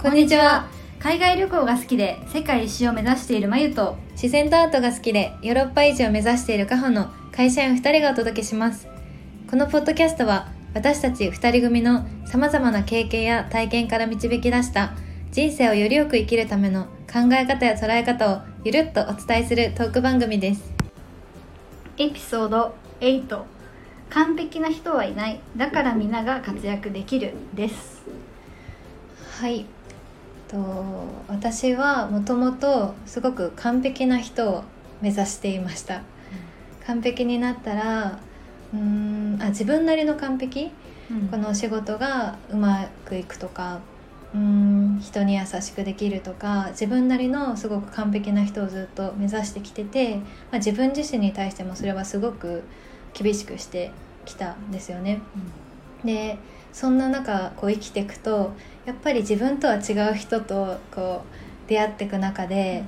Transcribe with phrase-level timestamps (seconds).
[0.00, 0.68] こんにちは。
[1.00, 3.96] 海外旅行が好きで世界一周を目指しているまゆと。
[4.12, 8.86] 自然とアートが好きでヨーロッパ移住を目指しているカホの会社員2人がお届けします。
[9.50, 14.92] このポッドキャストは私たち2人組のさまざまな経験や体験から導き出した
[15.32, 20.72] 人生をよりよく生きるための考え方や捉え方をゆるっとお伝えするトーク番組です。
[21.96, 23.42] エピソード8
[24.10, 25.40] 完璧な人はいない。
[25.56, 28.04] だから皆が活躍できるです。
[29.40, 29.66] はい
[30.48, 30.56] と
[31.28, 34.64] 私はもともとすごく完璧な人を
[35.00, 36.02] 目指していました、
[36.86, 38.18] 完璧になったら
[38.72, 40.70] うんあ自分なりの完璧、
[41.30, 43.80] この仕事がうまくいくとか
[44.34, 50.22] うん人に優しくできるとか自分なりのすごく完璧な人をずっと目指してきてて、ま
[50.54, 52.62] あ、自分自身に対してもそれはすごく
[53.14, 53.90] 厳しくして
[54.26, 55.20] きたんですよね。
[56.02, 56.38] うん、で
[56.78, 58.52] そんな中こう生きていくと
[58.86, 61.24] やっぱり自分とは違う人とこ
[61.66, 62.84] う出会っていく中で、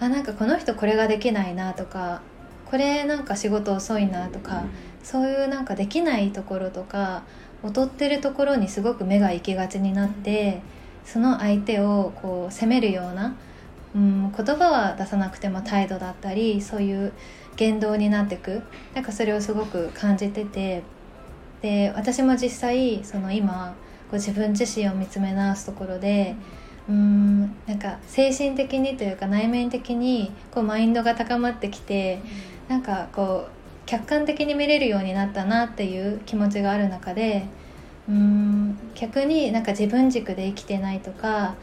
[0.00, 2.20] うん、あなんかこの人これができないなとか
[2.66, 4.70] これなんか仕事遅いなとか、うん、
[5.02, 7.22] そういうなんかできないところとか
[7.64, 10.60] 劣ってるところにすごく目が行きがちになって
[11.06, 13.34] その相手をこう責めるような、
[13.94, 17.14] うん、言葉は出さなくても態度だったりそういう
[17.56, 18.62] 言動になってく。
[18.94, 20.82] なんかそれをすごく感じてて
[21.62, 23.74] で私も実際その今
[24.10, 26.34] こう自分自身を見つめ直すところで
[26.88, 32.20] うんなんか精神的にというか内面的にこうマインドが高まってきて
[32.68, 37.46] なんかこう客観的に見れるようになったなっていう気持ちがある中で
[38.08, 41.54] うん逆になんか自分軸で生きてないとか、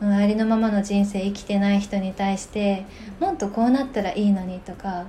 [0.00, 2.84] うん、ありのままの人生生きてない人に対して
[3.18, 5.06] もっとこうなったらいいのにとか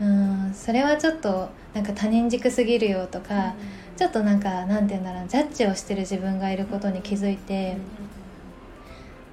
[0.00, 3.54] うんそれはちょっとなんか他人軸すぎるよとか、
[3.96, 7.76] ちょっとなんかなんて言うんだろうジャッジをしてる自分がいることに気づいて、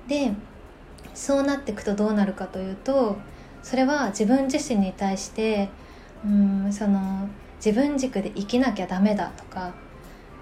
[0.08, 0.34] で
[1.14, 3.18] そうなっていくとどうなるかというと
[3.62, 5.70] それは自分自身に対して
[6.26, 7.28] うんその
[7.64, 9.74] 自分軸で生きなきゃダメだとか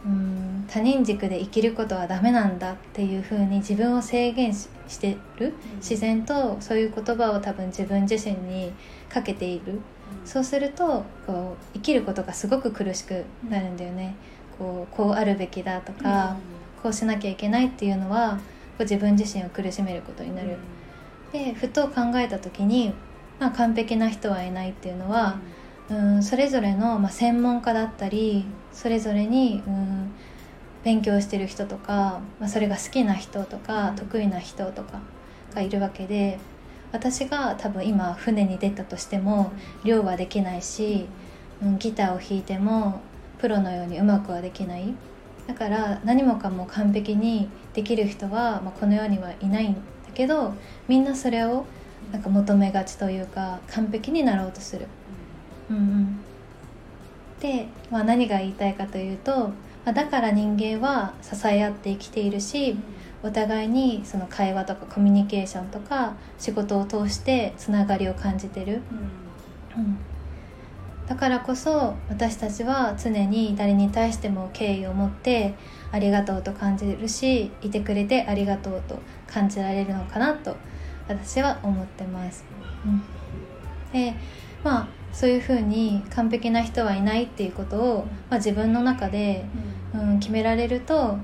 [0.05, 4.67] うん他人軸で生きることはダメなんだっていうふうに自分を制限し
[4.99, 8.73] てる自然とそういう言葉を多分自分自身に
[9.09, 9.79] かけている
[10.25, 14.15] そうするとこう生きることがすごく苦しくなるんだよね。
[14.57, 16.37] こうこうあるべきだとか、
[16.81, 18.37] こうしなきゃいけないっていうのは
[18.77, 20.57] こう自分自身を苦しめることになる。
[21.31, 22.93] でふと考えた時に、
[23.39, 25.39] まあ、完璧な人はいないっていうのは、
[25.89, 26.23] うん。
[26.23, 30.11] それぞれの、まあ、専門家だったりそれぞれに、うん、
[30.83, 35.01] 勉強してる人とか、まあ、それが好きな人とか得意な人とか
[35.53, 36.39] がいるわけで
[36.91, 39.51] 私が多分今船に出たとしても
[39.83, 41.07] 漁はできないし、
[41.63, 43.01] うん、ギターを弾いても
[43.39, 44.93] プロのようにうまくはできない
[45.47, 49.79] だから何もかも完璧にできる人は、まあ、この世にはいないんだ
[50.13, 50.53] けど
[50.87, 51.65] みんなそれを
[52.11, 54.87] なんか求めがちというか完璧になろうとする。
[55.69, 56.19] うんうん、
[57.39, 59.49] で、まあ、何が言いたいかというと、
[59.85, 62.75] まあ、だから人間は支え合って生きているし
[63.23, 68.81] お互いにその会話とかコミュニケーションとか仕事を通してつながりを感じてる、
[69.75, 69.97] うん、うん、
[71.07, 75.53] だからこそ私たちは常に誰に対しても敬意を持って
[75.91, 80.55] ありがとうと感じるしいてくれてありがとうと感じられるのかなと
[81.07, 82.45] 私は思ってます。
[82.85, 83.03] うん、
[83.91, 84.15] で
[84.63, 89.43] まあそういうふうに完璧な人はいないっていうことを、まあ、自分の中で、
[89.93, 91.17] うん、決められると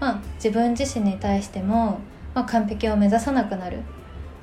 [0.00, 2.00] まあ、自分自身に対しても、
[2.34, 3.78] まあ、完璧を目指さなくなる。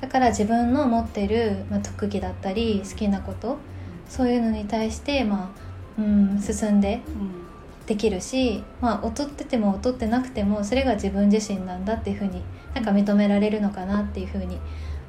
[0.00, 3.58] だから自分の持ってる、まあ、特技だったり好きなこと
[4.08, 5.54] そういうのに対して、ま
[5.96, 7.00] あうん、進んで
[7.86, 12.42] できるし、まあ、劣ってても劣ってなくてもそれが自分自身なんだっていうふうに
[12.74, 14.58] なんか認められるのかなっていうふうに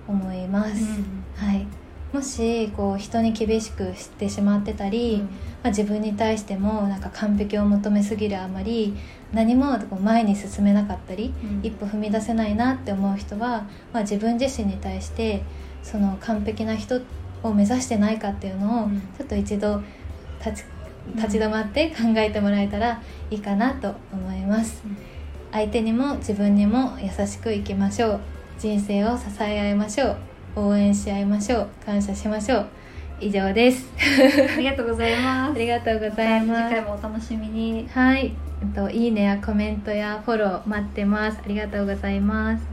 [0.07, 0.83] 思います。
[0.83, 1.65] うん、はい。
[2.13, 5.27] もしこう人に厳しくしてしまってたり、うん、ま
[5.65, 8.95] あ、自分に対してもなんか完璧を求めすぎるあまり
[9.33, 15.43] 何も前に進めなかったり、うん、一歩踏み出せないなって思う人は、まあ、自分自身に対して
[15.81, 17.01] その完璧な人
[17.41, 19.81] を目指してないかっていうのをちょっと一度
[20.45, 20.65] 立ち
[21.15, 24.97] 立ち止まって考えてもらえたらいいかなと思います、うん、
[25.51, 28.19] 相手にも自分にも優しく生きましょう。
[28.57, 30.15] 人生を支え合いましょ
[30.55, 30.61] う。
[30.67, 31.67] 応援し合いましょう。
[31.85, 32.67] 感謝しましょう
[33.19, 33.87] 以上です。
[34.55, 35.51] ありがとうございます。
[35.51, 36.63] ありがとうございます。
[36.69, 37.87] 次回もお楽しみに。
[37.93, 38.33] はい。
[38.75, 41.39] といいねやコメントやフォロー待ってます。
[41.43, 42.63] ありがとうございます